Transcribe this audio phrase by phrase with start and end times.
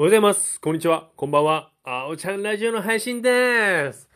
[0.00, 0.60] おはようございます。
[0.60, 1.08] こんにちは。
[1.16, 1.72] こんばんは。
[1.82, 4.08] あおちゃんラジオの配信です。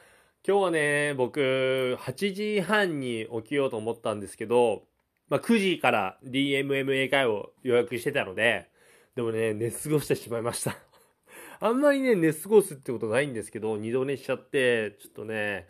[0.46, 4.84] 今日はね、僕、8時半に起きようと思ったんですけど、
[5.28, 8.70] まあ、9時から DMM 英会を予約してたので、
[9.16, 10.76] でもね、寝過ごしてしまいました。
[11.58, 15.66] あんまりね、寝過ごすってことないんですけど、二度寝しちゃって、ちょっとね、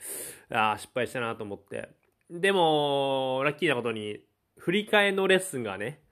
[0.50, 1.88] あ失敗したなと思って。
[2.28, 4.20] でも、ラッキーなことに、
[4.58, 6.02] 振り替えのレッスンがね、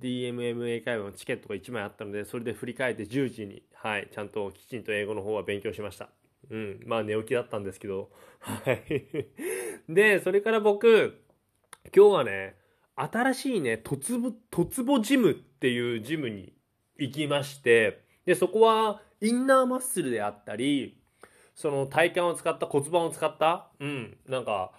[0.00, 6.08] DMM 英会話のチケットが1枚あったので、それで振り返って10時に、はい、ちゃんときちんと英語の方は勉強しました。
[6.50, 8.10] うん、まあ寝起きだったんですけど、
[8.40, 9.06] はい。
[9.92, 11.20] で、それから僕、
[11.94, 12.56] 今日はね、
[12.96, 16.52] 新しいね、突ぼ、突ぼジムっていうジムに
[16.96, 21.00] 行きまして、で、そこはインナーマッスルであったり、
[21.54, 24.72] その体幹を使った骨盤を使った、うん、なんか、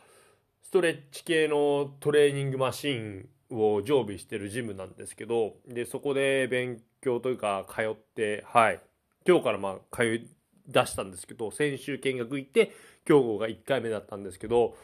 [0.61, 8.79] ストレッチ系のトレーニングマシンを常備してるジムなんですけど、で、そこで勉強というか通って、はい。
[9.27, 10.29] 今日からまあ通い
[10.67, 12.71] 出したんですけど、先週見学行って、
[13.07, 14.75] 今日が1回目だったんですけど、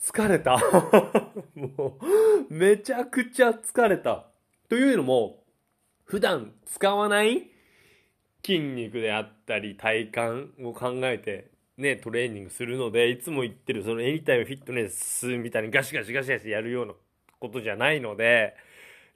[0.00, 0.58] 疲れた。
[1.54, 1.98] も
[2.50, 4.26] う、めちゃくちゃ疲れた。
[4.68, 5.44] というのも、
[6.04, 7.50] 普段使わない
[8.44, 16.94] 筋肉であったり体幹を考えてね、トレーニングするので、いつも言ってるそのエニタイムフィットネスみたいにガシガシガシガシやるような
[17.40, 18.54] ことじゃないので、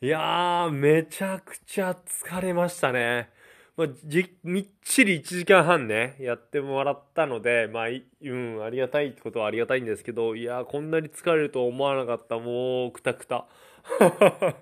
[0.00, 3.30] いやー、めちゃくちゃ疲れましたね。
[3.76, 12.38] まあ、じ、みっちり1時間半ね、やってもらったので、まあ、うん、ありがたいってことはありがたいんですけど、いやー、こんなに疲れると思わなかった。
[12.38, 13.46] もう、くたくた。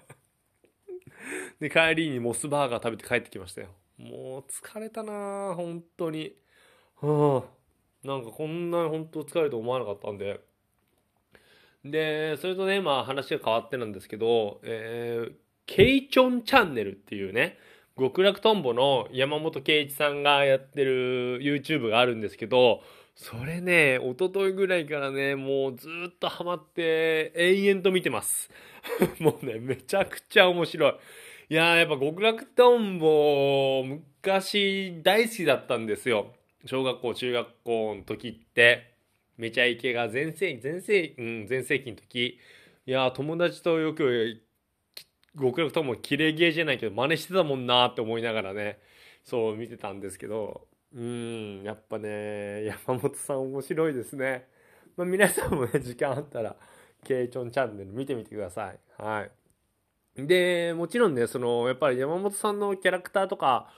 [1.59, 3.69] で、帰りにモスバーガー食べて帰ってきましたよ。
[3.99, 6.37] もう、疲れたなー、本当に。
[7.01, 7.45] は
[8.05, 10.41] あ、なんかこんなに本当疲れると思わなかったんで。
[11.85, 15.33] で、それとね、まあ話が変わってなんですけど、えー、
[15.67, 17.59] ケイチョンチャンネルっていうね、
[17.99, 22.83] 極楽とんぼの山本圭一さんがやってる YouTube があるんですけど、
[23.15, 28.51] それね、一昨日ぐらいからね、もうずっとハマって延々と見てます。
[29.21, 30.95] もうね、めちゃくちゃ面白い。
[31.51, 36.33] いやー、やっぱ極楽とんぼ、昔大好きだったんですよ。
[36.65, 38.90] 小学校、中学校の時って。
[39.41, 42.39] めちゃイケが全盛期、全盛、うん、全盛期の時。
[42.87, 44.43] いや、友達とよく、
[45.41, 48.81] 極楽とんぼキレゲーじゃないけど、真似してたもんなって思いながらね、
[49.25, 54.47] そう見てたんですけど、うん、やっぱね、山本さん面白いですね。
[54.97, 56.55] まあ、皆さんもね、 時間あったら、
[57.03, 58.79] ケイチョンチャンネル見てみてください。
[58.99, 59.27] は
[60.17, 60.27] い。
[60.27, 63.73] で、もちろんね、その、やっぱり山本さんのキャラクターとか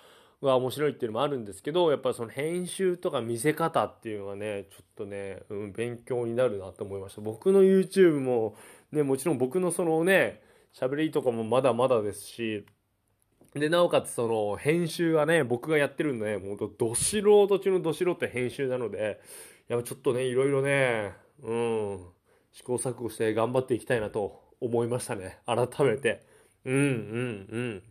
[0.47, 7.21] が面白いっていうのもあるんですけど、やっぱりその編集とか見せ方っていうのがね、ちょっとね、うん、勉強になるなと思いました。
[7.21, 8.57] 僕の YouTube も、
[8.91, 10.43] ね、もちろん僕のそのね、
[10.75, 12.67] 喋りとかもまだまだですし、
[13.55, 19.21] で、なおかつその編集がね、僕がやってるんで、ね、もうど素人中のど素人編集なので、
[19.69, 22.01] やっぱちょっとね、いろいろね、うん、
[22.53, 25.39] 試行錯誤して頑張っていきたいなと思いましたね。
[25.47, 26.25] 改めて。
[26.65, 26.83] うん、うん、
[27.51, 27.83] うん。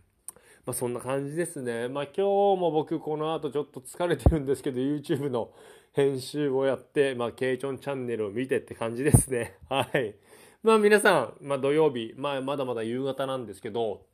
[0.65, 1.87] まあそんな感じですね。
[1.87, 2.21] まあ今日
[2.59, 5.51] も僕この後ちょっと疲れてるんですけど、YouTube の
[5.93, 9.57] 編集をやって、まあケイチョンチャンネルを見てって感じですね。
[9.69, 10.15] はい。
[10.63, 14.05] まあ皆さん、まあ土曜日、まあまだまだ夕方なんですけど、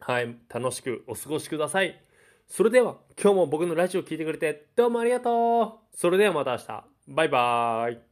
[0.00, 2.00] はい、楽しくお過ごしください。
[2.46, 5.96] それでは今日も僕のラジオを聞いてくれてどうもありがとう。
[5.96, 6.84] それではまた明日。
[7.08, 8.07] バイバーイ。